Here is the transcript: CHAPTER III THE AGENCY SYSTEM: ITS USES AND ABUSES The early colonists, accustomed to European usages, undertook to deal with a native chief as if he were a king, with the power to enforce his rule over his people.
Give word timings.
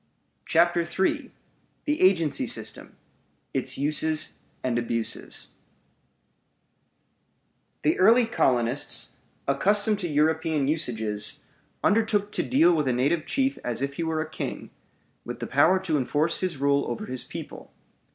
CHAPTER 0.47 0.81
III 0.81 1.31
THE 1.85 2.01
AGENCY 2.01 2.47
SYSTEM: 2.47 2.95
ITS 3.53 3.77
USES 3.77 4.33
AND 4.63 4.79
ABUSES 4.79 5.49
The 7.83 7.99
early 7.99 8.25
colonists, 8.25 9.11
accustomed 9.47 9.99
to 9.99 10.07
European 10.07 10.67
usages, 10.67 11.41
undertook 11.83 12.31
to 12.31 12.41
deal 12.41 12.73
with 12.73 12.87
a 12.87 12.93
native 12.93 13.27
chief 13.27 13.59
as 13.63 13.83
if 13.83 13.97
he 13.97 14.03
were 14.03 14.21
a 14.21 14.27
king, 14.27 14.71
with 15.23 15.39
the 15.39 15.45
power 15.45 15.77
to 15.81 15.97
enforce 15.99 16.39
his 16.39 16.57
rule 16.57 16.83
over 16.89 17.05
his 17.05 17.23
people. 17.23 17.71